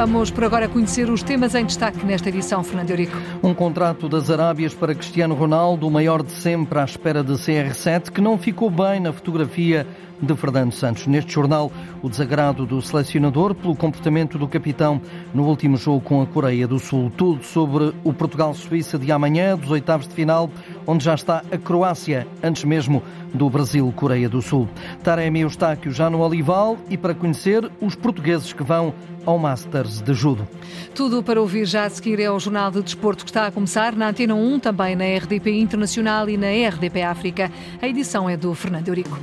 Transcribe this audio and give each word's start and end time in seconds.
Vamos 0.00 0.30
por 0.30 0.44
agora 0.44 0.66
conhecer 0.66 1.10
os 1.10 1.22
temas 1.22 1.54
em 1.54 1.66
destaque 1.66 2.06
nesta 2.06 2.30
edição, 2.30 2.64
Fernando 2.64 2.88
Eurico. 2.88 3.18
Um 3.42 3.52
contrato 3.52 4.08
das 4.08 4.30
Arábias 4.30 4.72
para 4.72 4.94
Cristiano 4.94 5.34
Ronaldo, 5.34 5.86
o 5.86 5.90
maior 5.90 6.22
de 6.22 6.32
sempre 6.32 6.78
à 6.78 6.84
espera 6.84 7.22
de 7.22 7.34
CR7, 7.34 8.10
que 8.10 8.22
não 8.22 8.38
ficou 8.38 8.70
bem 8.70 8.98
na 8.98 9.12
fotografia 9.12 9.86
de 10.22 10.34
Fernando 10.36 10.72
Santos. 10.72 11.06
Neste 11.06 11.32
jornal, 11.32 11.70
o 12.02 12.08
desagrado 12.08 12.66
do 12.66 12.80
selecionador 12.80 13.54
pelo 13.54 13.74
comportamento 13.74 14.38
do 14.38 14.46
capitão 14.46 15.00
no 15.32 15.44
último 15.44 15.76
jogo 15.76 16.00
com 16.00 16.22
a 16.22 16.26
Coreia 16.26 16.66
do 16.66 16.78
Sul. 16.78 17.10
Tudo 17.16 17.42
sobre 17.42 17.92
o 18.04 18.12
Portugal-Suíça 18.12 18.98
de 18.98 19.10
amanhã, 19.10 19.56
dos 19.56 19.70
oitavos 19.70 20.06
de 20.06 20.14
final, 20.14 20.50
onde 20.86 21.04
já 21.04 21.14
está 21.14 21.42
a 21.50 21.58
Croácia, 21.58 22.26
antes 22.42 22.64
mesmo 22.64 23.02
do 23.32 23.48
Brasil-Coreia 23.48 24.28
do 24.28 24.42
Sul. 24.42 24.68
Taremi 25.02 25.40
Eustáquio 25.40 25.92
já 25.92 26.10
no 26.10 26.20
Olival 26.20 26.76
e 26.88 26.96
para 26.96 27.14
conhecer 27.14 27.70
os 27.80 27.94
portugueses 27.94 28.52
que 28.52 28.62
vão 28.62 28.94
ao 29.24 29.38
Masters 29.38 30.00
de 30.00 30.14
Judo. 30.14 30.48
Tudo 30.94 31.22
para 31.22 31.40
ouvir 31.40 31.66
já 31.66 31.84
a 31.84 31.90
seguir 31.90 32.20
é 32.20 32.30
o 32.30 32.38
Jornal 32.38 32.70
de 32.70 32.82
Desporto 32.82 33.24
que 33.24 33.30
está 33.30 33.46
a 33.46 33.50
começar 33.50 33.94
na 33.94 34.08
Antena 34.08 34.34
1, 34.34 34.60
também 34.60 34.96
na 34.96 35.04
RDP 35.04 35.58
Internacional 35.58 36.28
e 36.28 36.36
na 36.36 36.48
RDP 36.48 37.02
África. 37.02 37.50
A 37.80 37.86
edição 37.86 38.28
é 38.28 38.36
do 38.36 38.54
Fernando 38.54 38.88
Eurico. 38.88 39.18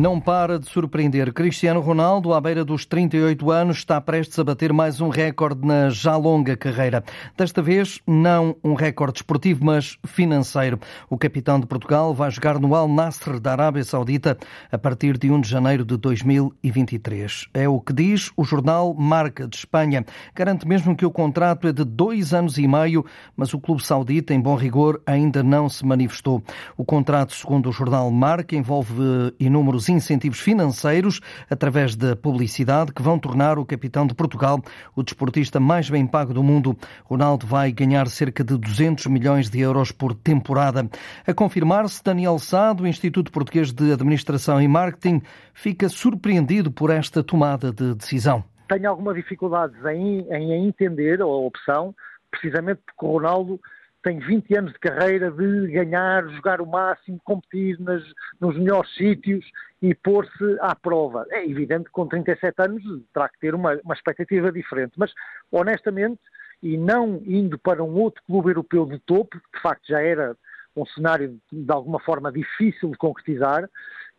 Não 0.00 0.18
para 0.18 0.58
de 0.58 0.66
surpreender. 0.66 1.30
Cristiano 1.30 1.78
Ronaldo, 1.78 2.32
à 2.32 2.40
beira 2.40 2.64
dos 2.64 2.86
38 2.86 3.50
anos, 3.50 3.76
está 3.76 4.00
prestes 4.00 4.38
a 4.38 4.44
bater 4.44 4.72
mais 4.72 4.98
um 4.98 5.10
recorde 5.10 5.60
na 5.62 5.90
já 5.90 6.16
longa 6.16 6.56
carreira. 6.56 7.04
Desta 7.36 7.60
vez, 7.60 8.00
não 8.06 8.56
um 8.64 8.72
recorde 8.72 9.18
esportivo, 9.18 9.62
mas 9.62 9.98
financeiro. 10.06 10.80
O 11.10 11.18
capitão 11.18 11.60
de 11.60 11.66
Portugal 11.66 12.14
vai 12.14 12.30
jogar 12.30 12.58
no 12.58 12.74
Al 12.74 12.88
Nasser 12.88 13.38
da 13.38 13.52
Arábia 13.52 13.84
Saudita 13.84 14.38
a 14.72 14.78
partir 14.78 15.18
de 15.18 15.30
1 15.30 15.42
de 15.42 15.50
janeiro 15.50 15.84
de 15.84 15.98
2023. 15.98 17.48
É 17.52 17.68
o 17.68 17.78
que 17.78 17.92
diz 17.92 18.32
o 18.38 18.42
jornal 18.42 18.94
Marca 18.94 19.46
de 19.46 19.54
Espanha. 19.54 20.06
Garante 20.34 20.66
mesmo 20.66 20.96
que 20.96 21.04
o 21.04 21.10
contrato 21.10 21.68
é 21.68 21.74
de 21.74 21.84
dois 21.84 22.32
anos 22.32 22.56
e 22.56 22.66
meio, 22.66 23.04
mas 23.36 23.52
o 23.52 23.60
clube 23.60 23.84
saudita, 23.84 24.32
em 24.32 24.40
bom 24.40 24.54
rigor, 24.54 25.02
ainda 25.04 25.42
não 25.42 25.68
se 25.68 25.84
manifestou. 25.84 26.42
O 26.74 26.86
contrato, 26.86 27.34
segundo 27.34 27.68
o 27.68 27.72
jornal 27.72 28.10
Marca, 28.10 28.56
envolve 28.56 28.94
inúmeros 29.38 29.89
incentivos 29.90 30.40
financeiros 30.40 31.20
através 31.48 31.96
da 31.96 32.16
publicidade 32.16 32.92
que 32.92 33.02
vão 33.02 33.18
tornar 33.18 33.58
o 33.58 33.64
capitão 33.64 34.06
de 34.06 34.14
Portugal 34.14 34.60
o 34.94 35.02
desportista 35.02 35.60
mais 35.60 35.90
bem 35.90 36.06
pago 36.06 36.32
do 36.32 36.42
mundo. 36.42 36.76
Ronaldo 37.04 37.46
vai 37.46 37.72
ganhar 37.72 38.08
cerca 38.08 38.42
de 38.42 38.56
200 38.56 39.06
milhões 39.06 39.50
de 39.50 39.60
euros 39.60 39.92
por 39.92 40.14
temporada. 40.14 40.88
A 41.26 41.34
confirmar-se, 41.34 42.02
Daniel 42.02 42.38
Sá, 42.38 42.72
do 42.72 42.86
Instituto 42.86 43.30
Português 43.30 43.72
de 43.72 43.92
Administração 43.92 44.60
e 44.60 44.68
Marketing, 44.68 45.22
fica 45.52 45.88
surpreendido 45.88 46.70
por 46.70 46.90
esta 46.90 47.22
tomada 47.22 47.72
de 47.72 47.94
decisão. 47.94 48.44
Tenho 48.68 48.88
alguma 48.88 49.12
dificuldade 49.12 49.74
em, 49.92 50.20
em 50.30 50.68
entender 50.68 51.20
a 51.20 51.26
opção, 51.26 51.94
precisamente 52.30 52.80
porque 52.86 53.04
o 53.04 53.18
Ronaldo 53.18 53.60
tem 54.02 54.18
20 54.18 54.56
anos 54.56 54.72
de 54.72 54.78
carreira 54.78 55.30
de 55.30 55.68
ganhar, 55.68 56.26
jogar 56.28 56.60
o 56.60 56.66
máximo, 56.66 57.20
competir 57.24 57.78
nas, 57.80 58.02
nos 58.40 58.56
melhores 58.56 58.92
sítios 58.94 59.44
e 59.82 59.94
pôr-se 59.94 60.56
à 60.60 60.74
prova. 60.74 61.26
É 61.30 61.44
evidente 61.46 61.84
que 61.84 61.90
com 61.90 62.06
37 62.06 62.54
anos 62.58 62.82
terá 63.12 63.28
que 63.28 63.38
ter 63.38 63.54
uma, 63.54 63.78
uma 63.84 63.94
expectativa 63.94 64.50
diferente, 64.50 64.92
mas 64.96 65.12
honestamente, 65.50 66.20
e 66.62 66.76
não 66.76 67.22
indo 67.24 67.58
para 67.58 67.82
um 67.82 67.94
outro 67.94 68.22
clube 68.26 68.50
europeu 68.50 68.86
de 68.86 68.98
topo, 69.00 69.38
que 69.38 69.56
de 69.56 69.62
facto 69.62 69.86
já 69.88 70.00
era 70.00 70.36
um 70.76 70.86
cenário 70.86 71.38
de 71.50 71.72
alguma 71.72 71.98
forma 72.00 72.30
difícil 72.30 72.90
de 72.90 72.96
concretizar, 72.96 73.68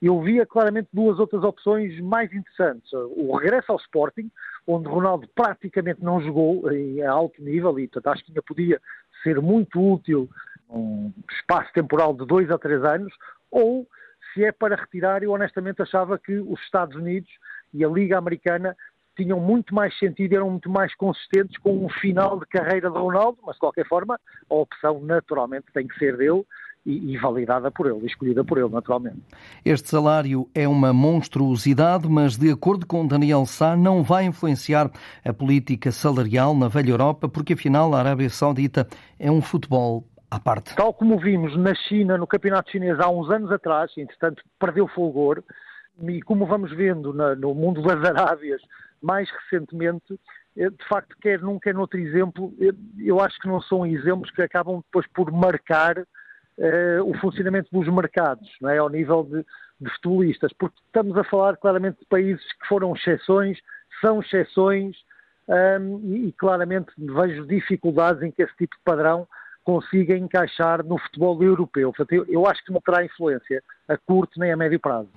eu 0.02 0.20
via 0.20 0.46
claramente 0.46 0.90
duas 0.92 1.20
outras 1.20 1.44
opções 1.44 2.00
mais 2.02 2.34
interessantes. 2.34 2.92
O 2.92 3.36
regresso 3.38 3.72
ao 3.72 3.78
Sporting, 3.78 4.32
onde 4.66 4.88
Ronaldo 4.88 5.28
praticamente 5.36 6.04
não 6.04 6.20
jogou 6.20 6.72
em 6.72 7.04
alto 7.04 7.42
nível 7.42 7.80
e 7.80 7.88
portanto, 7.88 8.14
acho 8.14 8.26
que 8.26 8.32
ainda 8.32 8.42
podia 8.42 8.82
ser 9.24 9.42
muito 9.42 9.80
útil 9.80 10.30
um 10.70 11.12
espaço 11.30 11.72
temporal 11.74 12.14
de 12.14 12.26
dois 12.26 12.50
a 12.50 12.58
três 12.58 12.84
anos, 12.84 13.14
ou 13.50 13.88
se 14.34 14.46
é 14.46 14.52
para 14.52 14.76
retirar, 14.76 15.22
eu 15.24 15.32
honestamente 15.32 15.82
achava 15.82 16.18
que 16.18 16.34
os 16.34 16.60
Estados 16.62 16.96
Unidos 16.96 17.30
e 17.74 17.84
a 17.84 17.90
Liga 17.90 18.18
Americana 18.18 18.76
tinham 19.16 19.40
muito 19.40 19.76
mais 19.76 19.98
sentido, 20.00 20.34
eram 20.34 20.50
muito 20.50 20.70
mais 20.70 20.96
consistentes 20.96 21.58
com 21.58 21.86
um 21.86 21.90
final 21.90 22.40
de 22.40 22.46
carreira 22.46 22.90
de 22.90 22.98
Ronaldo, 22.98 23.40
mas 23.46 23.56
de 23.56 23.60
qualquer 23.60 23.86
forma 23.88 24.20
a 24.50 24.56
opção 24.56 25.02
naturalmente 25.02 25.66
tem 25.74 25.88
que 25.88 25.98
ser 26.00 26.16
dele 26.16 26.46
e, 26.86 27.14
e, 27.14 27.18
validada 27.18 27.70
por 27.70 27.86
ele, 27.86 28.06
escolhida 28.06 28.44
por 28.44 28.58
ele, 28.58 28.70
naturalmente. 28.70 29.22
Este 29.64 29.90
salário 29.90 30.50
é 30.54 30.68
uma 30.68 30.92
monstruosidade, 30.92 32.10
mas 32.10 32.38
de 32.38 32.52
acordo 32.52 32.86
com 32.86 33.06
Daniel 33.06 33.46
Sá, 33.46 33.76
não 33.76 34.02
vai 34.04 34.26
influenciar 34.26 34.90
a 35.24 35.34
política 35.34 35.92
salarial 35.92 36.56
na 36.56 36.68
velha 36.68 36.92
Europa, 36.92 37.30
porque 37.30 37.54
afinal 37.54 37.94
a 37.94 38.00
Arábia 38.00 38.30
Saudita 38.30 38.88
é 39.20 39.30
um 39.30 39.42
futebol 39.42 40.06
à 40.30 40.40
parte. 40.40 40.76
Tal 40.76 40.94
como 40.94 41.20
vimos 41.20 41.56
na 41.58 41.76
China, 41.76 42.18
no 42.18 42.26
campeonato 42.26 42.72
chinês 42.72 43.00
há 43.00 43.10
uns 43.10 43.30
anos 43.30 43.52
atrás, 43.52 43.92
entretanto 43.98 44.42
perdeu 44.60 44.88
fulgor, 44.88 45.44
e 46.02 46.22
como 46.22 46.46
vamos 46.46 46.72
vendo 46.76 47.14
na, 47.14 47.36
no 47.36 47.54
mundo 47.54 47.82
das 47.84 48.04
Arábias 48.04 48.62
mais 49.02 49.30
recentemente, 49.30 50.20
eh, 50.56 50.70
de 50.70 50.88
facto, 50.88 51.16
quer 51.22 51.40
num, 51.42 51.60
quer 51.60 51.74
noutro 51.74 52.00
exemplo, 52.00 52.54
eh, 52.60 52.72
eu 53.00 53.20
acho 53.20 53.38
que 53.40 53.48
não 53.48 53.62
são 53.62 53.86
exemplos 53.86 54.32
que 54.32 54.42
acabam 54.42 54.78
depois 54.78 55.06
por 55.14 55.32
marcar 55.32 55.96
uh, 56.62 57.10
o 57.10 57.18
funcionamento 57.20 57.70
dos 57.72 57.88
mercados, 57.88 58.50
não 58.62 58.70
é? 58.70 58.78
ao 58.78 58.90
nível 58.90 59.24
de, 59.24 59.46
de 59.80 59.90
futebolistas, 59.96 60.54
porque 60.54 60.76
estamos 60.86 61.18
a 61.18 61.24
falar 61.24 61.58
claramente 61.58 62.00
de 62.00 62.06
países 62.06 62.46
que 62.54 62.68
foram 62.68 62.94
exceções, 62.96 63.58
são 64.00 64.22
exceções, 64.22 64.96
um, 65.48 66.00
e, 66.04 66.28
e 66.28 66.32
claramente 66.34 66.92
vejo 66.98 67.46
dificuldades 67.46 68.22
em 68.22 68.32
que 68.32 68.44
esse 68.44 68.56
tipo 68.56 68.76
de 68.76 68.82
padrão 68.84 69.28
consiga 69.64 70.16
encaixar 70.16 70.84
no 70.84 70.98
futebol 70.98 71.42
europeu. 71.44 71.92
Portanto, 71.92 72.14
eu, 72.14 72.26
eu 72.28 72.48
acho 72.48 72.64
que 72.64 72.72
não 72.72 72.82
terá 72.82 73.04
influência 73.04 73.62
a 73.88 73.98
curto 73.98 74.40
nem 74.40 74.52
a 74.52 74.58
médio 74.58 74.80
prazo. 74.80 75.10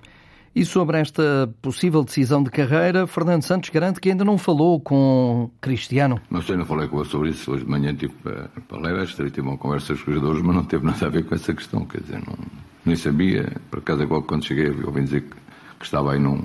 E 0.55 0.63
sobre 0.63 0.97
esta 0.97 1.53
possível 1.61 2.01
decisão 2.01 2.41
de 2.41 2.49
carreira, 2.49 3.05
Fernando 3.05 3.43
Santos 3.43 3.69
garante 3.69 3.99
que 3.99 4.09
ainda 4.09 4.23
não 4.23 4.37
falou 4.37 4.79
com 4.79 5.51
Cristiano. 5.59 6.21
Mas 6.29 6.47
eu 6.47 6.57
não 6.57 6.65
falei 6.65 6.87
com 6.87 7.01
ele 7.01 7.09
sobre 7.09 7.29
isso. 7.31 7.51
Hoje 7.51 7.65
de 7.65 7.69
manhã 7.69 7.93
tive 7.93 8.13
para, 8.23 8.79
Leicester 8.79 9.25
e 9.25 9.31
tive 9.31 9.45
uma 9.45 9.57
conversa 9.57 9.87
com 9.87 9.93
os 9.93 9.99
jogadores, 10.05 10.41
mas 10.41 10.55
não 10.55 10.63
teve 10.63 10.85
nada 10.85 11.05
a 11.05 11.09
ver 11.09 11.25
com 11.25 11.35
essa 11.35 11.53
questão. 11.53 11.85
Quer 11.85 11.99
dizer, 11.99 12.23
não, 12.25 12.37
nem 12.85 12.95
sabia. 12.95 13.51
Por 13.69 13.79
acaso, 13.79 14.03
agora 14.03 14.21
quando 14.21 14.45
cheguei, 14.45 14.69
ouvi 14.69 15.03
dizer 15.03 15.23
que, 15.23 15.35
que 15.77 15.85
estava 15.85 16.13
aí 16.13 16.19
num, 16.19 16.41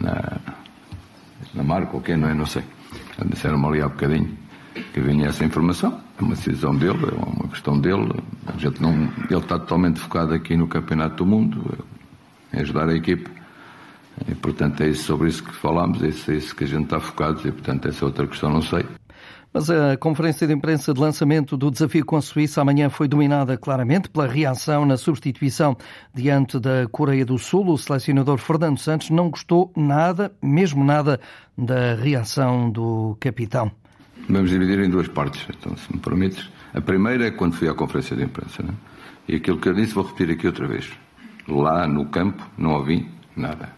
na, 0.00 0.38
na 1.52 1.64
marca 1.64 1.96
ou 1.96 2.00
quê, 2.00 2.16
não 2.16 2.28
é? 2.28 2.34
Não 2.34 2.46
sei. 2.46 2.62
Disseram-me 3.26 3.66
ali 3.66 3.82
há 3.82 3.88
bocadinho 3.88 4.38
que 4.92 5.00
vinha 5.00 5.26
essa 5.26 5.44
informação. 5.44 6.00
É 6.16 6.22
uma 6.22 6.36
decisão 6.36 6.72
dele, 6.76 7.06
é 7.10 7.24
uma 7.24 7.48
questão 7.48 7.76
dele. 7.76 8.08
A 8.46 8.56
gente 8.56 8.80
não, 8.80 8.92
ele 8.92 9.40
está 9.40 9.58
totalmente 9.58 9.98
focado 9.98 10.32
aqui 10.32 10.56
no 10.56 10.68
Campeonato 10.68 11.16
do 11.16 11.26
Mundo 11.26 11.76
ajudar 12.60 12.88
a 12.88 12.94
equipe. 12.94 13.30
E, 14.28 14.34
portanto, 14.34 14.82
é 14.82 14.88
isso, 14.88 15.04
sobre 15.04 15.28
isso 15.28 15.42
que 15.42 15.54
falamos, 15.54 16.02
é 16.02 16.08
isso, 16.08 16.30
é 16.30 16.36
isso 16.36 16.54
que 16.54 16.64
a 16.64 16.66
gente 16.66 16.84
está 16.84 17.00
focado 17.00 17.40
e, 17.46 17.52
portanto, 17.52 17.88
essa 17.88 18.04
outra 18.04 18.26
questão 18.26 18.50
não 18.50 18.62
sei. 18.62 18.84
Mas 19.52 19.70
a 19.70 19.96
conferência 19.96 20.48
de 20.48 20.52
imprensa 20.52 20.92
de 20.92 21.00
lançamento 21.00 21.56
do 21.56 21.70
desafio 21.70 22.04
com 22.04 22.16
a 22.16 22.20
Suíça 22.20 22.60
amanhã 22.60 22.90
foi 22.90 23.06
dominada 23.06 23.56
claramente 23.56 24.08
pela 24.08 24.26
reação 24.26 24.84
na 24.84 24.96
substituição 24.96 25.76
diante 26.12 26.58
da 26.58 26.88
Coreia 26.90 27.24
do 27.24 27.38
Sul. 27.38 27.68
O 27.68 27.78
selecionador 27.78 28.38
Fernando 28.38 28.78
Santos 28.78 29.10
não 29.10 29.30
gostou 29.30 29.72
nada, 29.76 30.32
mesmo 30.42 30.82
nada, 30.82 31.20
da 31.56 31.94
reação 31.94 32.68
do 32.68 33.16
capitão. 33.20 33.70
Vamos 34.28 34.50
dividir 34.50 34.80
em 34.80 34.90
duas 34.90 35.06
partes, 35.06 35.46
então, 35.48 35.76
se 35.76 35.92
me 35.92 36.00
permites. 36.00 36.50
A 36.74 36.80
primeira 36.80 37.28
é 37.28 37.30
quando 37.30 37.54
fui 37.54 37.68
à 37.68 37.74
conferência 37.74 38.16
de 38.16 38.24
imprensa. 38.24 38.60
Né? 38.60 38.74
E 39.28 39.36
aquilo 39.36 39.58
que 39.58 39.68
eu 39.68 39.74
disse 39.74 39.94
vou 39.94 40.02
repetir 40.02 40.34
aqui 40.34 40.48
outra 40.48 40.66
vez. 40.66 40.90
Lá 41.48 41.86
no 41.86 42.06
campo 42.06 42.42
não 42.56 42.74
ouvi 42.74 43.08
nada. 43.36 43.70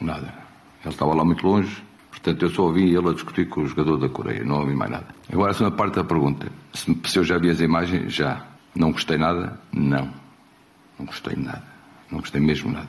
Nada. 0.00 0.34
Ele 0.84 0.94
estava 0.94 1.14
lá 1.14 1.24
muito 1.24 1.46
longe, 1.46 1.82
portanto 2.10 2.42
eu 2.42 2.50
só 2.50 2.62
ouvi 2.64 2.94
ele 2.94 3.08
a 3.08 3.12
discutir 3.12 3.48
com 3.48 3.62
o 3.62 3.66
jogador 3.66 3.98
da 3.98 4.08
Coreia, 4.08 4.44
não 4.44 4.60
ouvi 4.60 4.74
mais 4.74 4.90
nada. 4.90 5.06
Agora 5.32 5.52
a 5.66 5.70
parte 5.70 5.96
da 5.96 6.04
pergunta. 6.04 6.48
Se, 6.72 6.96
se 7.04 7.18
eu 7.18 7.24
já 7.24 7.38
vi 7.38 7.50
as 7.50 7.60
imagens, 7.60 8.12
já. 8.12 8.44
Não 8.74 8.92
gostei 8.92 9.18
nada? 9.18 9.58
Não. 9.72 10.10
Não 10.98 11.06
gostei 11.06 11.36
nada. 11.36 11.64
Não 12.10 12.20
gostei 12.20 12.40
mesmo 12.40 12.72
nada. 12.72 12.88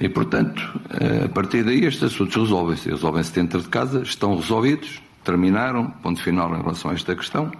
E, 0.00 0.08
portanto, 0.08 0.80
eh, 0.90 1.24
a 1.24 1.28
partir 1.28 1.64
daí 1.64 1.84
estes 1.84 2.04
assuntos 2.04 2.36
resolvem-se. 2.36 2.88
Resolvem-se 2.88 3.32
dentro 3.32 3.60
de 3.60 3.68
casa, 3.68 4.02
estão 4.02 4.36
resolvidos, 4.36 5.02
terminaram, 5.24 5.90
ponto 5.90 6.22
final 6.22 6.54
em 6.54 6.60
relação 6.60 6.90
a 6.90 6.94
esta 6.94 7.16
questão. 7.16 7.50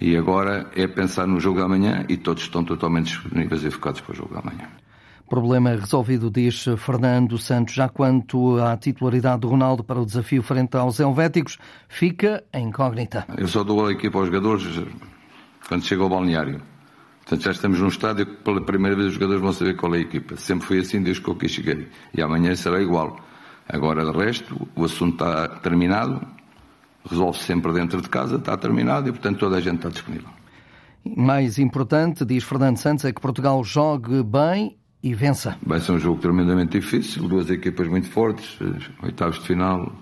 E 0.00 0.16
agora 0.16 0.70
é 0.74 0.86
pensar 0.86 1.26
no 1.26 1.40
jogo 1.40 1.60
amanhã 1.60 2.04
e 2.08 2.16
todos 2.16 2.42
estão 2.42 2.64
totalmente 2.64 3.06
disponíveis 3.06 3.64
e 3.64 3.70
focados 3.70 4.00
para 4.00 4.12
o 4.12 4.16
jogo 4.16 4.36
amanhã. 4.36 4.68
Problema 5.28 5.70
resolvido, 5.70 6.30
diz 6.30 6.64
Fernando 6.78 7.36
Santos. 7.36 7.74
Já 7.74 7.88
quanto 7.88 8.58
à 8.60 8.76
titularidade 8.78 9.42
de 9.42 9.46
Ronaldo 9.46 9.84
para 9.84 10.00
o 10.00 10.06
desafio 10.06 10.42
frente 10.42 10.74
aos 10.76 10.98
helvéticos, 10.98 11.58
fica 11.86 12.42
incógnita. 12.54 13.26
Eu 13.36 13.46
só 13.46 13.62
dou 13.62 13.86
a 13.86 13.92
equipa 13.92 14.18
aos 14.18 14.28
jogadores 14.28 14.64
quando 15.68 15.84
chega 15.84 16.02
ao 16.02 16.08
balneário. 16.08 16.62
Portanto, 17.20 17.44
já 17.44 17.50
estamos 17.50 17.78
num 17.78 17.88
estádio 17.88 18.24
que 18.24 18.36
pela 18.36 18.62
primeira 18.62 18.96
vez 18.96 19.08
os 19.08 19.14
jogadores 19.14 19.42
vão 19.42 19.52
saber 19.52 19.76
qual 19.76 19.94
é 19.94 19.98
a 19.98 20.00
equipa. 20.00 20.34
Sempre 20.36 20.66
foi 20.66 20.78
assim 20.78 21.02
desde 21.02 21.22
que 21.22 21.28
eu 21.28 21.34
aqui 21.34 21.46
cheguei. 21.46 21.86
E 22.14 22.22
amanhã 22.22 22.56
será 22.56 22.80
igual. 22.80 23.20
Agora, 23.68 24.10
de 24.10 24.16
resto, 24.16 24.66
o 24.74 24.84
assunto 24.86 25.22
está 25.22 25.46
terminado, 25.58 26.26
resolve-se 27.06 27.44
sempre 27.44 27.70
dentro 27.74 28.00
de 28.00 28.08
casa, 28.08 28.36
está 28.36 28.56
terminado 28.56 29.10
e, 29.10 29.12
portanto, 29.12 29.40
toda 29.40 29.58
a 29.58 29.60
gente 29.60 29.76
está 29.76 29.90
disponível. 29.90 30.30
Mais 31.04 31.58
importante, 31.58 32.24
diz 32.24 32.44
Fernando 32.44 32.78
Santos, 32.78 33.04
é 33.04 33.12
que 33.12 33.20
Portugal 33.20 33.62
jogue 33.62 34.22
bem 34.22 34.77
e 35.02 35.14
vença. 35.14 35.56
Vai 35.64 35.80
ser 35.80 35.92
um 35.92 35.98
jogo 35.98 36.20
tremendamente 36.20 36.78
difícil, 36.78 37.28
duas 37.28 37.50
equipas 37.50 37.86
muito 37.88 38.08
fortes, 38.08 38.58
oitavos 39.02 39.38
de 39.38 39.46
final, 39.46 39.92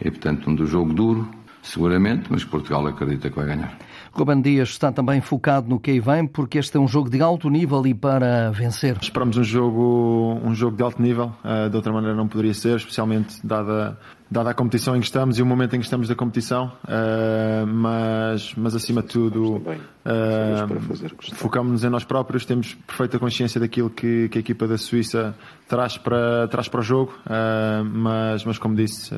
e, 0.00 0.10
portanto, 0.10 0.50
um 0.50 0.54
do 0.54 0.66
jogo 0.66 0.92
duro, 0.92 1.30
seguramente, 1.62 2.26
mas 2.30 2.44
Portugal 2.44 2.86
acredita 2.86 3.30
que 3.30 3.36
vai 3.36 3.46
ganhar. 3.46 3.78
Ruben 4.12 4.42
Dias 4.42 4.68
está 4.68 4.92
também 4.92 5.20
focado 5.22 5.68
no 5.68 5.80
que 5.80 5.90
aí 5.90 6.00
vem, 6.00 6.26
porque 6.26 6.58
este 6.58 6.76
é 6.76 6.80
um 6.80 6.86
jogo 6.86 7.08
de 7.08 7.22
alto 7.22 7.48
nível 7.48 7.86
e 7.86 7.94
para 7.94 8.50
vencer. 8.50 8.98
Esperamos 9.00 9.38
um 9.38 9.44
jogo, 9.44 10.38
um 10.44 10.54
jogo 10.54 10.76
de 10.76 10.82
alto 10.82 11.00
nível, 11.00 11.32
uh, 11.42 11.70
de 11.70 11.76
outra 11.76 11.90
maneira 11.92 12.14
não 12.14 12.28
poderia 12.28 12.52
ser, 12.52 12.76
especialmente 12.76 13.36
dada, 13.42 13.98
dada 14.30 14.50
a 14.50 14.54
competição 14.54 14.94
em 14.94 15.00
que 15.00 15.06
estamos 15.06 15.38
e 15.38 15.42
o 15.42 15.46
momento 15.46 15.74
em 15.76 15.78
que 15.78 15.84
estamos 15.84 16.08
da 16.08 16.14
competição, 16.14 16.72
uh, 16.84 17.66
mas, 17.66 18.54
mas 18.54 18.74
acima 18.74 19.00
de 19.00 19.08
tudo 19.08 19.56
uh, 19.56 21.34
focamos-nos 21.34 21.82
em 21.82 21.88
nós 21.88 22.04
próprios, 22.04 22.44
temos 22.44 22.74
perfeita 22.86 23.18
consciência 23.18 23.58
daquilo 23.58 23.88
que, 23.88 24.28
que 24.28 24.36
a 24.36 24.40
equipa 24.40 24.68
da 24.68 24.76
Suíça 24.76 25.34
traz 25.66 25.96
para, 25.96 26.48
traz 26.48 26.68
para 26.68 26.80
o 26.80 26.82
jogo, 26.82 27.14
mas, 27.94 28.44
mas 28.44 28.58
como 28.58 28.74
disse, 28.74 29.14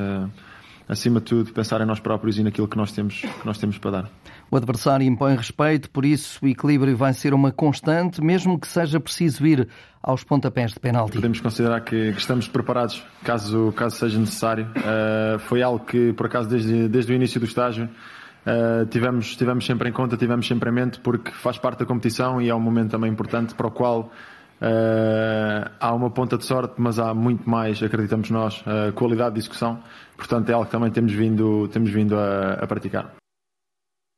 acima 0.89 1.21
de 1.21 1.27
tudo 1.27 1.53
pensar 1.53 1.81
em 1.81 1.87
nós 1.87 2.01
próprios 2.01 2.39
e 2.39 2.43
naquilo 2.43 2.69
que 2.69 2.77
nós 2.77 2.93
temos, 2.93 3.21
que 3.21 3.47
nós 3.47 3.59
temos 3.59 3.79
para 3.79 3.91
dar. 3.91 4.11
O 4.51 4.57
adversário 4.57 5.07
impõe 5.07 5.37
respeito, 5.37 5.91
por 5.91 6.05
isso 6.05 6.45
o 6.45 6.49
equilíbrio 6.49 6.97
vai 6.97 7.13
ser 7.13 7.35
uma 7.35 7.51
constante, 7.51 8.23
mesmo 8.23 8.59
que 8.59 8.69
seja 8.69 9.01
preciso 9.01 9.47
ir 9.47 9.69
aos 10.03 10.23
pontapés 10.23 10.73
de 10.73 10.81
penalti. 10.81 11.15
Podemos 11.15 11.41
considerar 11.41 11.81
que, 11.81 12.13
que 12.13 12.21
estamos 12.21 12.47
preparados 12.47 13.03
caso, 13.25 13.73
caso 13.75 13.97
seja 13.97 14.19
necessário. 14.19 14.67
Uh, 14.77 15.39
foi 15.41 15.63
algo 15.63 15.85
que, 15.85 16.13
por 16.13 16.27
acaso, 16.27 16.49
desde, 16.49 16.89
desde 16.89 17.13
o 17.13 17.15
início 17.15 17.41
do 17.41 17.47
estágio, 17.47 17.89
uh, 18.47 18.87
tivemos, 18.87 19.35
tivemos 19.35 19.65
sempre 19.65 19.89
em 19.89 19.93
conta, 19.93 20.17
tivemos 20.17 20.47
sempre 20.47 20.71
em 20.71 20.73
mente, 20.73 21.01
porque 21.01 21.31
faz 21.31 21.57
parte 21.57 21.79
da 21.79 21.87
competição 21.87 22.41
e 22.41 22.51
é 22.51 22.55
um 22.55 22.61
momento 22.61 22.91
também 22.91 23.11
importante 23.11 23.55
para 23.55 23.67
o 23.67 23.71
qual 23.71 24.13
Uh, 24.61 25.71
há 25.79 25.95
uma 25.95 26.11
ponta 26.11 26.39
de 26.39 26.45
sorte, 26.45 26.75
mas 26.79 26.99
há 26.99 27.13
muito 27.13 27.49
mais, 27.49 27.83
acreditamos 27.83 28.31
nós, 28.31 28.63
uh, 28.63 28.93
qualidade 28.95 29.35
de 29.35 29.41
discussão. 29.41 29.81
Portanto, 30.17 30.49
é 30.51 30.53
algo 30.53 30.67
que 30.67 30.73
também 30.73 30.91
temos 30.91 31.13
vindo, 31.13 31.69
temos 31.69 31.91
vindo 31.91 32.17
a, 32.17 32.55
a 32.55 32.67
praticar. 32.67 33.13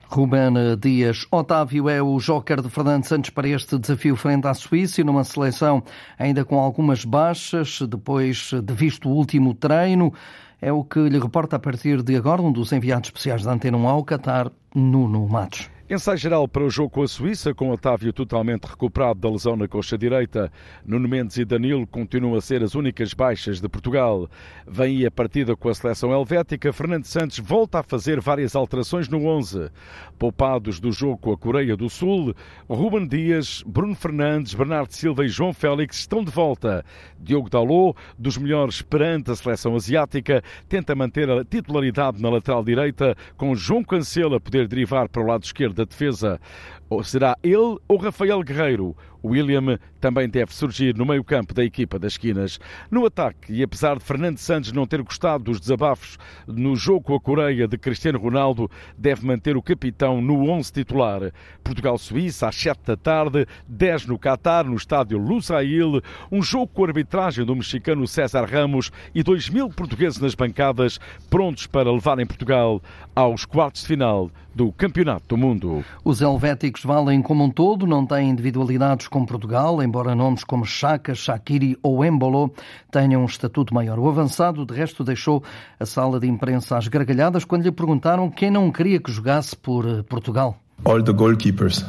Ruben 0.08 0.76
Dias 0.80 1.26
Otávio 1.32 1.88
é 1.88 2.00
o 2.00 2.18
joker 2.18 2.62
de 2.62 2.70
Fernando 2.70 3.04
Santos 3.04 3.30
para 3.30 3.48
este 3.48 3.76
desafio 3.76 4.14
frente 4.14 4.46
à 4.46 4.54
Suíça, 4.54 5.02
numa 5.02 5.24
seleção 5.24 5.82
ainda 6.16 6.44
com 6.44 6.60
algumas 6.60 7.04
baixas, 7.04 7.80
depois 7.82 8.52
de 8.52 8.74
visto 8.74 9.08
o 9.08 9.12
último 9.12 9.52
treino. 9.52 10.12
É 10.60 10.72
o 10.72 10.84
que 10.84 11.00
lhe 11.00 11.18
reporta 11.18 11.56
a 11.56 11.58
partir 11.58 12.02
de 12.02 12.16
agora 12.16 12.40
um 12.40 12.52
dos 12.52 12.72
enviados 12.72 13.08
especiais 13.08 13.42
da 13.42 13.52
Antena 13.52 13.76
1 13.76 13.88
ao 13.88 14.04
Qatar, 14.04 14.50
Nuno 14.74 15.28
Matos. 15.28 15.75
Ensaio 15.88 16.18
geral 16.18 16.48
para 16.48 16.64
o 16.64 16.68
jogo 16.68 16.90
com 16.90 17.02
a 17.04 17.06
Suíça, 17.06 17.54
com 17.54 17.70
Otávio 17.70 18.12
totalmente 18.12 18.64
recuperado 18.64 19.20
da 19.20 19.30
lesão 19.30 19.56
na 19.56 19.68
coxa 19.68 19.96
direita. 19.96 20.50
Nuno 20.84 21.08
Mendes 21.08 21.36
e 21.36 21.44
Danilo 21.44 21.86
continuam 21.86 22.34
a 22.34 22.40
ser 22.40 22.60
as 22.64 22.74
únicas 22.74 23.14
baixas 23.14 23.60
de 23.60 23.68
Portugal. 23.68 24.28
Vem 24.66 24.96
aí 24.96 25.06
a 25.06 25.12
partida 25.12 25.54
com 25.54 25.68
a 25.68 25.74
seleção 25.76 26.10
helvética. 26.10 26.72
Fernando 26.72 27.04
Santos 27.04 27.38
volta 27.38 27.78
a 27.78 27.82
fazer 27.84 28.20
várias 28.20 28.56
alterações 28.56 29.08
no 29.08 29.26
11. 29.26 29.70
Poupados 30.18 30.80
do 30.80 30.90
jogo 30.90 31.18
com 31.18 31.32
a 31.32 31.38
Coreia 31.38 31.76
do 31.76 31.88
Sul, 31.88 32.34
Ruben 32.68 33.06
Dias, 33.06 33.62
Bruno 33.64 33.94
Fernandes, 33.94 34.54
Bernardo 34.54 34.90
Silva 34.90 35.24
e 35.24 35.28
João 35.28 35.52
Félix 35.52 35.98
estão 36.00 36.24
de 36.24 36.32
volta. 36.32 36.84
Diogo 37.16 37.48
Dalot, 37.48 37.96
dos 38.18 38.36
melhores 38.36 38.82
perante 38.82 39.30
a 39.30 39.36
seleção 39.36 39.76
asiática, 39.76 40.42
tenta 40.68 40.96
manter 40.96 41.30
a 41.30 41.44
titularidade 41.44 42.20
na 42.20 42.28
lateral 42.28 42.64
direita, 42.64 43.14
com 43.36 43.54
João 43.54 43.84
Cancelo 43.84 44.34
a 44.34 44.40
poder 44.40 44.66
derivar 44.66 45.08
para 45.08 45.22
o 45.22 45.26
lado 45.26 45.44
esquerdo 45.44 45.75
da 45.76 45.84
defesa. 45.84 46.40
Ou 46.88 47.02
será 47.02 47.36
ele 47.42 47.78
ou 47.88 47.96
Rafael 47.96 48.42
Guerreiro? 48.42 48.96
William 49.26 49.78
também 50.00 50.28
deve 50.28 50.54
surgir 50.54 50.94
no 50.94 51.04
meio-campo 51.04 51.52
da 51.52 51.64
equipa 51.64 51.98
das 51.98 52.12
esquinas. 52.12 52.60
No 52.90 53.04
ataque, 53.04 53.52
e 53.52 53.62
apesar 53.62 53.98
de 53.98 54.04
Fernando 54.04 54.38
Santos 54.38 54.72
não 54.72 54.86
ter 54.86 55.02
gostado 55.02 55.44
dos 55.44 55.58
desabafos 55.58 56.18
no 56.46 56.76
jogo 56.76 57.02
com 57.02 57.14
a 57.14 57.20
Coreia 57.20 57.66
de 57.66 57.76
Cristiano 57.76 58.18
Ronaldo, 58.18 58.70
deve 58.96 59.26
manter 59.26 59.56
o 59.56 59.62
capitão 59.62 60.20
no 60.20 60.48
11 60.48 60.72
titular. 60.72 61.32
Portugal-Suíça 61.64 62.48
às 62.48 62.56
7 62.56 62.80
da 62.86 62.96
tarde, 62.96 63.46
10 63.66 64.06
no 64.06 64.18
Qatar, 64.18 64.64
no 64.64 64.76
estádio 64.76 65.18
Lusail, 65.18 66.00
um 66.30 66.42
jogo 66.42 66.68
com 66.68 66.84
a 66.84 66.88
arbitragem 66.88 67.44
do 67.44 67.56
mexicano 67.56 68.06
César 68.06 68.44
Ramos 68.44 68.92
e 69.14 69.22
2 69.22 69.48
mil 69.50 69.68
portugueses 69.68 70.20
nas 70.20 70.34
bancadas, 70.34 71.00
prontos 71.28 71.66
para 71.66 71.90
levarem 71.90 72.26
Portugal 72.26 72.80
aos 73.14 73.44
quartos 73.44 73.82
de 73.82 73.88
final 73.88 74.30
do 74.54 74.72
Campeonato 74.72 75.26
do 75.28 75.36
Mundo. 75.36 75.84
Os 76.02 76.22
helvéticos 76.22 76.75
valem 76.82 77.22
como 77.22 77.44
um 77.44 77.50
todo, 77.50 77.86
não 77.86 78.04
têm 78.04 78.30
individualidades 78.30 79.08
com 79.08 79.24
Portugal, 79.24 79.82
embora 79.82 80.14
nomes 80.14 80.44
como 80.44 80.64
Chaka, 80.64 81.14
Shakiri 81.14 81.78
ou 81.82 82.04
Embolo 82.04 82.52
tenham 82.90 83.22
um 83.22 83.24
estatuto 83.26 83.74
maior. 83.74 83.98
O 83.98 84.08
avançado, 84.08 84.66
de 84.66 84.74
resto, 84.74 85.04
deixou 85.04 85.42
a 85.78 85.86
sala 85.86 86.18
de 86.18 86.26
imprensa 86.26 86.76
às 86.76 86.88
gargalhadas 86.88 87.44
quando 87.44 87.62
lhe 87.62 87.72
perguntaram 87.72 88.30
quem 88.30 88.50
não 88.50 88.70
queria 88.70 89.00
que 89.00 89.10
jogasse 89.10 89.56
por 89.56 89.86
eh, 89.86 90.02
Portugal. 90.02 90.58
All 90.84 91.02
the 91.02 91.12
goalkeepers. 91.12 91.84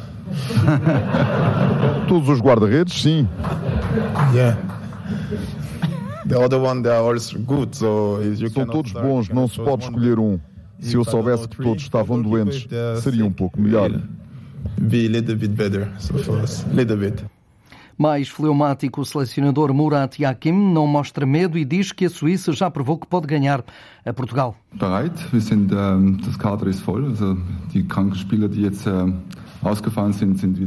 Todos 2.08 2.30
os 2.30 2.40
guarda-redes, 2.40 3.02
sim. 3.02 3.28
Yeah. 4.34 4.58
The 6.28 6.38
other 6.38 6.60
one, 6.60 6.84
they 6.84 6.92
are 6.92 7.02
all 7.02 7.18
good, 7.46 7.76
so 7.76 8.22
you 8.22 8.50
São 8.50 8.66
todos 8.66 8.92
bons, 8.92 9.30
não 9.30 9.48
se 9.48 9.60
pode 9.60 9.86
escolher 9.86 10.20
um. 10.20 10.40
Se 10.80 10.96
eu 10.96 11.04
soubesse 11.04 11.48
que 11.48 11.58
todos 11.58 11.84
estavam 11.84 12.22
doentes, 12.22 12.68
seria 13.02 13.26
um 13.26 13.32
pouco 13.32 13.60
melhor 13.60 13.90
be 14.80 15.06
a 15.06 15.10
little 15.10 15.36
bit 15.36 15.52
better. 15.56 15.92
So 16.00 16.18
for 16.20 16.40
us, 16.42 16.66
little 16.74 16.98
bit. 16.98 17.24
Mais 17.98 18.30
fleumático, 18.30 19.02
o 19.02 19.06
selecionador 19.06 19.74
Murat 19.74 20.20
Yakin 20.20 20.54
não 20.54 20.86
mostra 20.86 21.26
medo 21.26 21.58
e 21.58 21.66
diz 21.66 21.92
que 21.92 22.06
a 22.06 22.10
Suíça 22.10 22.54
já 22.54 22.70
provou 22.70 23.00
que 23.00 23.08
pode 23.08 23.26
ganhar 23.26 23.64
a 24.06 24.14
Portugal. 24.14 24.56
Bereit, 24.74 25.14
wir 25.32 25.42
sind, 25.42 25.72
ähm, 25.72 26.18
das 26.24 26.38
Kader 26.38 26.68
ist 26.68 26.82
voll, 26.82 27.06
also 27.06 27.36
die 27.74 27.84
kranken 27.84 28.16
Spieler, 28.16 28.50
die 28.50 28.62
jetzt 28.62 28.86
äh, 28.86 29.12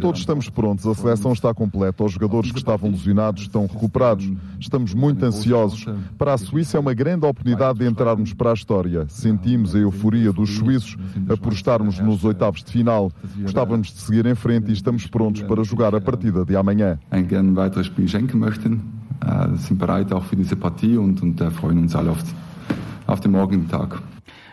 Todos 0.00 0.20
estamos 0.20 0.48
prontos, 0.48 0.86
a 0.86 0.94
seleção 0.94 1.32
está 1.32 1.54
completa, 1.54 2.04
os 2.04 2.12
jogadores 2.12 2.52
que 2.52 2.58
estavam 2.58 2.90
lesionados 2.90 3.42
estão 3.42 3.66
recuperados. 3.66 4.30
Estamos 4.58 4.94
muito 4.94 5.24
ansiosos. 5.24 5.86
Para 6.18 6.34
a 6.34 6.38
Suíça 6.38 6.76
é 6.76 6.80
uma 6.80 6.94
grande 6.94 7.26
oportunidade 7.26 7.78
de 7.78 7.86
entrarmos 7.86 8.32
para 8.32 8.50
a 8.50 8.54
história. 8.54 9.06
Sentimos 9.08 9.74
a 9.74 9.78
euforia 9.78 10.32
dos 10.32 10.56
suíços 10.56 10.96
por 11.40 11.52
estarmos 11.52 11.98
nos 11.98 12.24
oitavos 12.24 12.62
de 12.62 12.70
final. 12.70 13.12
Gostávamos 13.40 13.92
de 13.92 14.00
seguir 14.00 14.26
em 14.26 14.34
frente 14.34 14.70
e 14.70 14.72
estamos 14.72 15.06
prontos 15.06 15.42
para 15.42 15.62
jogar 15.62 15.94
a 15.94 16.00
partida 16.00 16.44
de 16.44 16.56
amanhã. 16.56 16.98
Äh, 19.22 19.56
sind 19.58 19.78
bereit 19.78 20.12
auch 20.12 20.24
für 20.24 20.36
diese 20.36 20.56
Partie 20.56 20.96
und, 20.96 21.22
und 21.22 21.40
äh, 21.40 21.50
freuen 21.50 21.78
uns 21.78 21.94
alle 21.94 22.10
auf, 22.10 22.22
auf 23.06 23.20
den 23.20 23.32
morgigen 23.32 23.68
Tag. 23.68 24.00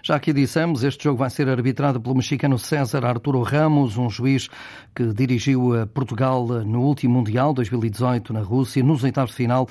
Já 0.07 0.15
aqui 0.15 0.31
dissemos, 0.31 0.85
este 0.85 1.03
jogo 1.03 1.17
vai 1.17 1.29
ser 1.29 1.49
arbitrado 1.49 1.99
pelo 1.99 2.15
mexicano 2.15 2.57
César 2.57 3.03
Arturo 3.03 3.41
Ramos, 3.41 3.97
um 3.97 4.09
juiz 4.09 4.47
que 4.95 5.03
dirigiu 5.07 5.71
Portugal 5.93 6.47
no 6.47 6.79
último 6.83 7.15
Mundial 7.15 7.53
2018 7.53 8.31
na 8.31 8.39
Rússia, 8.39 8.81
nos 8.81 9.03
oitavos 9.03 9.31
de 9.31 9.35
final, 9.35 9.67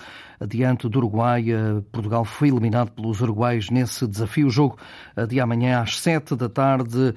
diante 0.46 0.90
do 0.90 0.98
Uruguai. 0.98 1.46
Portugal 1.90 2.22
foi 2.22 2.48
eliminado 2.48 2.90
pelos 2.90 3.22
uruguaios 3.22 3.70
nesse 3.70 4.06
desafio. 4.06 4.48
O 4.48 4.50
jogo 4.50 4.76
de 5.26 5.40
amanhã 5.40 5.80
às 5.80 5.98
sete 5.98 6.36
da 6.36 6.50
tarde 6.50 7.14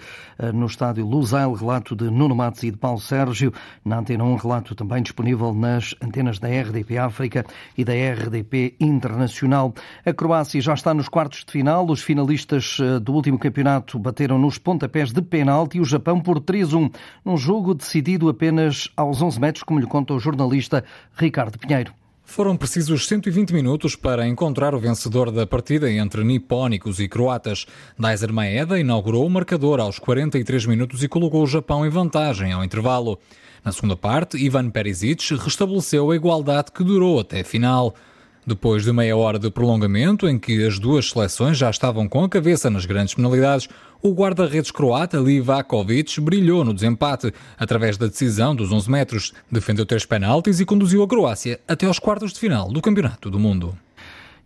no 0.53 0.65
estádio 0.65 1.05
Lusail, 1.05 1.51
relato 1.51 1.97
de 1.97 2.09
Nuno 2.09 2.33
Matos 2.33 2.63
e 2.63 2.71
de 2.71 2.77
Paulo 2.77 3.01
Sérgio. 3.01 3.51
Na 3.83 3.99
Antena 3.99 4.23
1, 4.23 4.35
relato 4.37 4.73
também 4.75 5.03
disponível 5.03 5.53
nas 5.53 5.93
antenas 6.01 6.39
da 6.39 6.47
RDP 6.47 6.97
África 6.97 7.45
e 7.77 7.83
da 7.83 7.91
RDP 7.91 8.77
Internacional. 8.79 9.73
A 10.05 10.13
Croácia 10.13 10.61
já 10.61 10.73
está 10.73 10.93
nos 10.93 11.09
quartos 11.09 11.43
de 11.43 11.51
final. 11.51 11.85
Os 11.85 12.01
finalistas 12.01 12.77
do 13.03 13.08
último 13.13 13.37
campeonato 13.37 13.99
bateram 13.99 14.39
nos 14.39 14.57
pontapés 14.57 15.11
de 15.11 15.21
penalti 15.21 15.79
o 15.79 15.85
Japão 15.85 16.19
por 16.19 16.39
3-1, 16.39 16.93
num 17.23 17.37
jogo 17.37 17.73
decidido 17.73 17.99
decidido 17.99 18.29
apenas 18.29 18.89
aos 18.95 19.21
11 19.21 19.39
metros, 19.39 19.63
como 19.63 19.79
lhe 19.79 19.85
conta 19.85 20.13
o 20.13 20.19
jornalista 20.19 20.83
Ricardo 21.15 21.59
Pinheiro. 21.59 21.93
Foram 22.23 22.55
precisos 22.55 23.07
120 23.07 23.53
minutos 23.53 23.95
para 23.95 24.27
encontrar 24.27 24.75
o 24.75 24.79
vencedor 24.79 25.31
da 25.31 25.47
partida 25.47 25.91
entre 25.91 26.23
nipónicos 26.23 26.99
e 26.99 27.07
croatas. 27.07 27.65
Daiser 27.97 28.31
Maeda 28.31 28.79
inaugurou 28.79 29.25
o 29.25 29.29
marcador 29.29 29.79
aos 29.79 29.97
43 29.97 30.67
minutos 30.67 31.03
e 31.03 31.07
colocou 31.07 31.43
o 31.43 31.47
Japão 31.47 31.85
em 31.85 31.89
vantagem 31.89 32.51
ao 32.51 32.63
intervalo. 32.63 33.19
Na 33.65 33.71
segunda 33.71 33.95
parte, 33.95 34.37
Ivan 34.37 34.69
Perisic 34.69 35.35
restabeleceu 35.35 36.11
a 36.11 36.15
igualdade 36.15 36.71
que 36.71 36.83
durou 36.83 37.19
até 37.19 37.41
a 37.41 37.45
final. 37.45 37.95
Depois 38.49 38.83
de 38.83 38.91
meia 38.91 39.15
hora 39.15 39.37
de 39.37 39.51
prolongamento, 39.51 40.27
em 40.27 40.39
que 40.39 40.65
as 40.65 40.79
duas 40.79 41.11
seleções 41.11 41.55
já 41.55 41.69
estavam 41.69 42.09
com 42.09 42.23
a 42.23 42.27
cabeça 42.27 42.67
nas 42.67 42.83
grandes 42.83 43.13
penalidades, 43.13 43.69
o 44.01 44.11
guarda-redes 44.11 44.71
croata 44.71 45.19
Livakovic 45.19 46.19
brilhou 46.19 46.65
no 46.65 46.73
desempate 46.73 47.31
através 47.59 47.95
da 47.95 48.07
decisão 48.07 48.55
dos 48.55 48.71
11 48.71 48.89
metros, 48.89 49.33
defendeu 49.51 49.85
três 49.85 50.03
penaltis 50.03 50.59
e 50.59 50.65
conduziu 50.65 51.03
a 51.03 51.07
Croácia 51.07 51.59
até 51.67 51.85
aos 51.85 51.99
quartos 51.99 52.33
de 52.33 52.39
final 52.39 52.71
do 52.71 52.81
Campeonato 52.81 53.29
do 53.29 53.37
Mundo. 53.37 53.77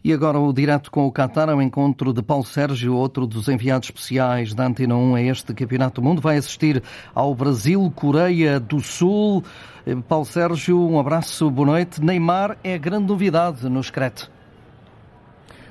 E 0.05 0.12
agora 0.12 0.38
o 0.38 0.51
direto 0.51 0.91
com 0.91 1.07
o 1.07 1.12
Qatar 1.13 1.50
ao 1.50 1.62
encontro 1.62 2.12
de 2.12 2.22
Paulo 2.22 2.43
Sérgio, 2.43 2.93
outro 2.93 3.25
dos 3.25 3.48
enviados 3.48 3.88
especiais 3.88 4.53
da 4.53 4.65
Antena 4.65 4.98
1 4.98 5.15
a 5.15 5.22
este 5.22 5.53
Campeonato 5.53 6.01
do 6.01 6.05
Mundo. 6.05 6.22
Vai 6.22 6.36
assistir 6.36 6.83
ao 7.15 7.33
Brasil-Coreia 7.33 8.60
do 8.60 8.81
Sul. 8.81 9.41
Eh, 9.86 9.95
Paulo 9.95 10.25
Sérgio, 10.25 10.77
um 10.77 11.00
abraço, 11.00 11.50
boa 11.50 11.67
noite. 11.67 12.03
Neymar 12.03 12.57
é 12.65 12.77
grande 12.77 13.07
novidade 13.07 13.69
no 13.69 13.81
Screte. 13.81 14.29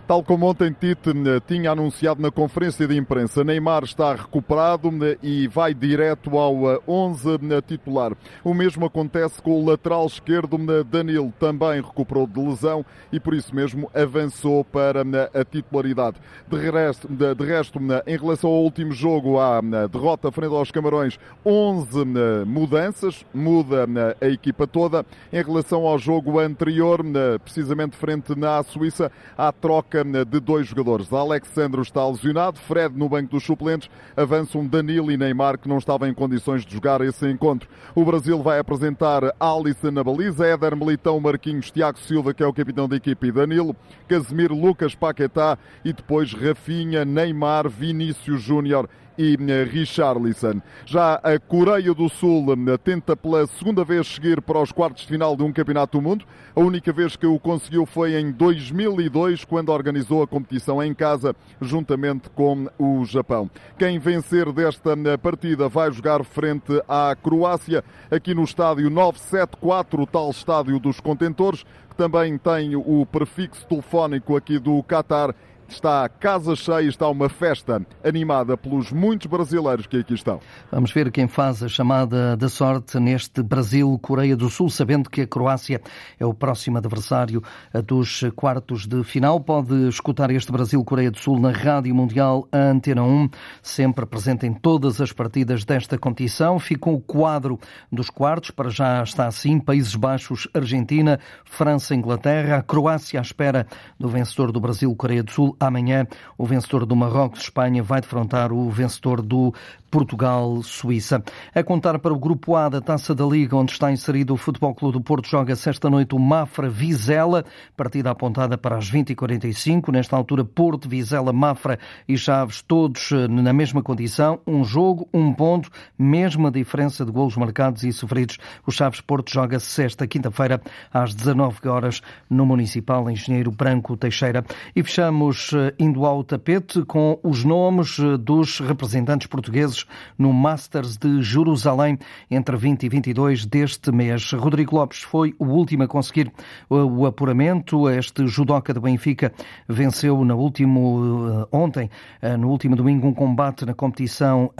Tal 0.06 0.20
como 0.24 0.46
ontem 0.46 0.72
Tite 0.72 1.10
eh, 1.10 1.40
tinha 1.46 1.70
anunciado 1.70 2.20
na 2.20 2.30
conferência 2.30 2.88
de 2.88 2.96
imprensa, 2.96 3.44
Neymar 3.44 3.84
está 3.84 4.12
recuperado 4.12 4.90
eh, 5.06 5.16
e 5.22 5.46
vai 5.46 5.72
direto 5.72 6.36
ao 6.36 6.82
11 6.88 7.28
eh, 7.34 7.60
titular. 7.60 8.12
O 8.42 8.52
mesmo 8.52 8.84
acontece 8.84 9.40
com 9.40 9.62
o 9.62 9.64
lateral 9.64 10.04
esquerdo 10.06 10.58
Danilo, 10.84 11.32
também 11.38 11.80
recuperou 11.80 12.26
de 12.26 12.40
lesão 12.40 12.84
e 13.12 13.20
por 13.20 13.32
isso 13.32 13.54
mesmo 13.54 13.88
avançou 13.94 14.64
para 14.64 15.02
a 15.32 15.44
titularidade. 15.44 16.16
De 16.48 16.56
resto, 16.56 17.08
de 17.08 17.44
resto 17.44 17.78
em 18.04 18.16
relação 18.16 18.50
ao 18.50 18.62
último 18.62 18.92
jogo, 18.92 19.38
à 19.38 19.60
derrota 19.90 20.32
frente 20.32 20.52
aos 20.52 20.72
Camarões, 20.72 21.18
11 21.46 22.04
mudanças, 22.44 23.24
muda 23.32 23.86
a 24.20 24.26
equipa 24.26 24.66
toda. 24.66 25.06
Em 25.32 25.42
relação 25.42 25.86
ao 25.86 25.98
jogo 25.98 26.40
anterior, 26.40 27.04
precisamente 27.44 27.96
frente 27.96 28.32
à 28.44 28.62
Suíça, 28.62 29.10
há 29.36 29.52
troca 29.52 29.91
troca 29.92 30.24
de 30.24 30.40
dois 30.40 30.66
jogadores. 30.66 31.12
Alexandre 31.12 31.82
está 31.82 32.06
lesionado, 32.06 32.58
Fred 32.58 32.96
no 32.96 33.08
banco 33.08 33.32
dos 33.32 33.44
suplentes, 33.44 33.90
avançam 34.16 34.66
Danilo 34.66 35.12
e 35.12 35.16
Neymar 35.16 35.58
que 35.58 35.68
não 35.68 35.76
estavam 35.76 36.08
em 36.08 36.14
condições 36.14 36.64
de 36.64 36.72
jogar 36.72 37.02
esse 37.02 37.30
encontro. 37.30 37.68
O 37.94 38.04
Brasil 38.04 38.42
vai 38.42 38.58
apresentar 38.58 39.34
Alisson 39.38 39.90
na 39.90 40.02
baliza, 40.02 40.46
Éder 40.46 40.74
Militão, 40.74 41.20
Marquinhos, 41.20 41.70
Tiago 41.70 41.98
Silva, 41.98 42.32
que 42.32 42.42
é 42.42 42.46
o 42.46 42.52
capitão 42.52 42.88
da 42.88 42.96
equipe, 42.96 43.26
e 43.26 43.32
Danilo, 43.32 43.76
Casemiro, 44.08 44.54
Lucas 44.54 44.94
Paquetá 44.94 45.58
e 45.84 45.92
depois 45.92 46.32
Rafinha, 46.32 47.04
Neymar, 47.04 47.68
Vinícius 47.68 48.40
Júnior 48.40 48.88
e 49.16 49.36
eh, 49.48 49.64
Richarlison. 49.64 50.60
Já 50.84 51.14
a 51.16 51.38
Coreia 51.38 51.94
do 51.94 52.08
Sul 52.08 52.46
eh, 52.52 52.76
tenta 52.78 53.16
pela 53.16 53.46
segunda 53.46 53.84
vez 53.84 54.06
seguir 54.06 54.40
para 54.40 54.60
os 54.60 54.72
quartos 54.72 55.02
de 55.02 55.08
final 55.08 55.36
de 55.36 55.42
um 55.42 55.52
campeonato 55.52 55.98
do 55.98 56.02
mundo. 56.02 56.24
A 56.54 56.60
única 56.60 56.92
vez 56.92 57.16
que 57.16 57.26
o 57.26 57.38
conseguiu 57.38 57.86
foi 57.86 58.18
em 58.18 58.30
2002, 58.30 59.44
quando 59.44 59.70
organizou 59.70 60.22
a 60.22 60.26
competição 60.26 60.82
em 60.82 60.92
casa, 60.94 61.34
juntamente 61.60 62.28
com 62.30 62.68
o 62.78 63.04
Japão. 63.04 63.50
Quem 63.78 63.98
vencer 63.98 64.52
desta 64.52 64.92
eh, 64.92 65.16
partida 65.16 65.68
vai 65.68 65.90
jogar 65.92 66.24
frente 66.24 66.82
à 66.88 67.14
Croácia, 67.14 67.84
aqui 68.10 68.34
no 68.34 68.44
estádio 68.44 68.90
974, 68.90 70.02
o 70.02 70.06
tal 70.06 70.30
estádio 70.30 70.78
dos 70.78 71.00
contentores, 71.00 71.64
que 71.88 71.96
também 71.96 72.38
tem 72.38 72.74
o 72.74 73.06
prefixo 73.06 73.66
telefónico 73.66 74.36
aqui 74.36 74.58
do 74.58 74.82
Qatar 74.82 75.34
Está 75.72 76.04
a 76.04 76.08
casa 76.08 76.54
cheia, 76.54 76.86
está 76.86 77.08
uma 77.08 77.30
festa 77.30 77.80
animada 78.04 78.58
pelos 78.58 78.92
muitos 78.92 79.26
brasileiros 79.26 79.86
que 79.86 79.96
aqui 79.96 80.12
estão. 80.12 80.38
Vamos 80.70 80.92
ver 80.92 81.10
quem 81.10 81.26
faz 81.26 81.62
a 81.62 81.68
chamada 81.68 82.36
da 82.36 82.48
sorte 82.50 83.00
neste 83.00 83.42
Brasil-Coreia 83.42 84.36
do 84.36 84.50
Sul, 84.50 84.68
sabendo 84.68 85.08
que 85.08 85.22
a 85.22 85.26
Croácia 85.26 85.80
é 86.20 86.26
o 86.26 86.34
próximo 86.34 86.76
adversário 86.76 87.42
dos 87.86 88.22
quartos 88.36 88.86
de 88.86 89.02
final. 89.02 89.40
Pode 89.40 89.88
escutar 89.88 90.30
este 90.30 90.52
Brasil-Coreia 90.52 91.10
do 91.10 91.18
Sul 91.18 91.40
na 91.40 91.50
Rádio 91.50 91.94
Mundial 91.94 92.46
Antena 92.52 93.02
1, 93.02 93.30
sempre 93.62 94.04
presente 94.04 94.46
em 94.46 94.52
todas 94.52 95.00
as 95.00 95.10
partidas 95.10 95.64
desta 95.64 95.96
competição. 95.96 96.58
Ficou 96.58 96.96
o 96.96 97.00
quadro 97.00 97.58
dos 97.90 98.10
quartos, 98.10 98.50
para 98.50 98.68
já 98.68 99.02
está 99.02 99.26
assim: 99.26 99.58
Países 99.58 99.94
Baixos, 99.94 100.46
Argentina, 100.52 101.18
França, 101.46 101.94
Inglaterra, 101.94 102.58
a 102.58 102.62
Croácia 102.62 103.18
à 103.18 103.22
espera 103.22 103.66
do 103.98 104.06
vencedor 104.10 104.52
do 104.52 104.60
Brasil-Coreia 104.60 105.22
do 105.22 105.30
Sul 105.30 105.56
Amanhã, 105.66 106.06
o 106.36 106.44
vencedor 106.44 106.84
do 106.84 106.96
Marrocos-Espanha 106.96 107.82
vai 107.82 108.00
defrontar 108.00 108.52
o 108.52 108.68
vencedor 108.70 109.22
do 109.22 109.54
Portugal-Suíça. 109.92 111.22
A 111.54 111.62
contar 111.62 111.98
para 111.98 112.14
o 112.14 112.18
Grupo 112.18 112.56
A 112.56 112.70
da 112.70 112.80
Taça 112.80 113.14
da 113.14 113.26
Liga, 113.26 113.54
onde 113.54 113.72
está 113.72 113.92
inserido 113.92 114.32
o 114.32 114.38
Futebol 114.38 114.74
Clube 114.74 114.94
do 114.94 115.00
Porto, 115.02 115.28
joga 115.28 115.52
esta 115.52 115.90
noite 115.90 116.14
o 116.14 116.18
Mafra-Vizela, 116.18 117.44
partida 117.76 118.10
apontada 118.10 118.56
para 118.56 118.78
as 118.78 118.90
20h45. 118.90 119.92
Nesta 119.92 120.16
altura, 120.16 120.46
Porto, 120.46 120.88
Vizela, 120.88 121.30
Mafra 121.30 121.78
e 122.08 122.16
Chaves, 122.16 122.62
todos 122.62 123.12
eh, 123.12 123.28
na 123.28 123.52
mesma 123.52 123.82
condição. 123.82 124.40
Um 124.46 124.64
jogo, 124.64 125.06
um 125.12 125.30
ponto, 125.30 125.68
mesma 125.98 126.50
diferença 126.50 127.04
de 127.04 127.12
golos 127.12 127.36
marcados 127.36 127.84
e 127.84 127.92
sofridos. 127.92 128.38
O 128.66 128.72
Chaves-Porto 128.72 129.30
joga 129.30 129.60
sexta, 129.60 130.06
quinta-feira, 130.06 130.62
às 130.90 131.14
19 131.14 131.68
horas 131.68 132.00
no 132.30 132.46
Municipal 132.46 133.10
Engenheiro 133.10 133.50
Branco 133.50 133.94
Teixeira. 133.94 134.42
E 134.74 134.82
fechamos 134.82 135.52
eh, 135.52 135.74
indo 135.78 136.06
ao 136.06 136.24
tapete 136.24 136.82
com 136.86 137.20
os 137.22 137.44
nomes 137.44 137.98
eh, 137.98 138.16
dos 138.16 138.58
representantes 138.60 139.26
portugueses 139.26 139.81
no 140.18 140.32
Masters 140.32 140.96
de 140.96 141.22
Jerusalém 141.22 141.98
entre 142.30 142.56
20 142.56 142.84
e 142.84 142.88
22 142.88 143.46
deste 143.46 143.92
mês. 143.92 144.32
Rodrigo 144.32 144.76
Lopes 144.76 145.02
foi 145.02 145.34
o 145.38 145.44
último 145.46 145.82
a 145.84 145.88
conseguir 145.88 146.28
eh, 146.28 146.74
o 146.74 147.06
apuramento. 147.06 147.88
Este 147.88 148.26
judoca 148.26 148.72
de 148.72 148.80
Benfica 148.80 149.32
venceu 149.68 150.24
no 150.24 150.36
último 150.36 151.46
ontem, 151.50 151.90
no 152.38 152.48
último 152.48 152.76
domingo, 152.76 153.06
um 153.06 153.14
combate 153.14 153.64
na 153.64 153.74
competição 153.74 154.50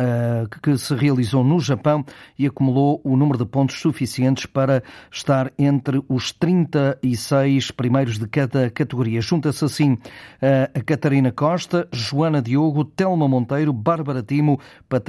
que 0.62 0.76
se 0.76 0.94
realizou 0.94 1.44
no 1.44 1.60
Japão 1.60 2.04
e 2.38 2.46
acumulou 2.46 3.00
o 3.04 3.16
número 3.16 3.38
de 3.38 3.44
pontos 3.44 3.80
suficientes 3.80 4.46
para 4.46 4.82
estar 5.10 5.52
entre 5.58 6.02
os 6.08 6.32
36 6.32 7.70
primeiros 7.70 8.18
de 8.18 8.26
cada 8.26 8.70
categoria. 8.70 9.20
Junta-se 9.20 9.64
assim 9.64 9.98
a 10.74 10.80
Catarina 10.82 11.32
Costa, 11.32 11.88
Joana 11.92 12.42
Diogo, 12.42 12.84
Telma 12.84 13.28
Monteiro, 13.28 13.72
Bárbara 13.72 14.22
Timo, 14.22 14.60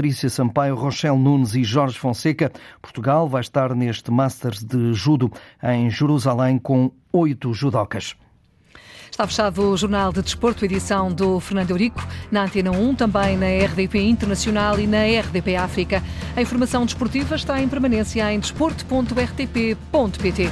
Patrícia 0.04 0.30
Sampaio, 0.30 0.76
Rochelle 0.76 1.18
Nunes 1.18 1.56
e 1.56 1.64
Jorge 1.64 1.98
Fonseca. 1.98 2.52
Portugal 2.82 3.26
vai 3.26 3.40
estar 3.40 3.74
neste 3.74 4.12
Masters 4.12 4.62
de 4.62 4.94
Judo 4.94 5.32
em 5.64 5.90
Jerusalém 5.90 6.60
com 6.60 6.92
oito 7.14 7.54
judocas. 7.54 8.14
Está 9.10 9.26
fechado 9.26 9.62
o 9.62 9.78
Jornal 9.78 10.12
de 10.12 10.22
Desporto, 10.22 10.66
edição 10.66 11.10
do 11.10 11.40
Fernando 11.40 11.72
Eurico, 11.72 12.06
na 12.30 12.44
Antena 12.44 12.72
1, 12.72 12.96
também 12.96 13.38
na 13.38 13.46
RDP 13.46 14.02
Internacional 14.02 14.78
e 14.78 14.86
na 14.86 15.06
RDP 15.06 15.56
África. 15.56 16.04
A 16.36 16.42
informação 16.42 16.84
desportiva 16.84 17.36
está 17.36 17.62
em 17.62 17.70
permanência 17.70 18.30
em 18.30 18.42
desporto.rtp.pt. 18.42 20.50